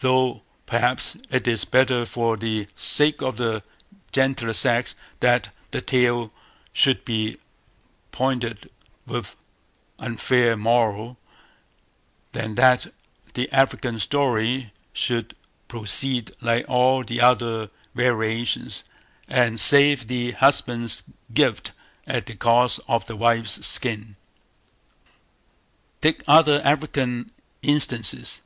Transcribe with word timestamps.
Though, 0.00 0.42
perhaps, 0.66 1.16
it 1.30 1.48
is 1.48 1.64
better, 1.64 2.04
for 2.04 2.36
the 2.36 2.66
sake 2.76 3.22
of 3.22 3.38
the 3.38 3.62
gentler 4.12 4.52
sex, 4.52 4.94
that 5.20 5.54
the 5.70 5.80
tale 5.80 6.34
should 6.74 7.02
be 7.06 7.38
pointed 8.12 8.68
with 9.06 9.24
this 9.28 9.36
unfair 9.98 10.54
moral, 10.58 11.16
than 12.32 12.56
that 12.56 12.92
the 13.32 13.50
African 13.52 13.98
story 13.98 14.70
should 14.92 15.34
proceed 15.66 16.36
like 16.42 16.68
all 16.68 17.02
the 17.02 17.22
other 17.22 17.70
variations, 17.94 18.84
and 19.28 19.58
save 19.58 20.08
the 20.08 20.32
husband's 20.32 21.04
gift 21.32 21.72
at 22.06 22.26
the 22.26 22.36
cost 22.36 22.80
of 22.86 23.06
the 23.06 23.16
wife's 23.16 23.66
skin. 23.66 24.16
Take 26.02 26.22
other 26.28 26.60
African 26.62 27.30
instances. 27.62 28.42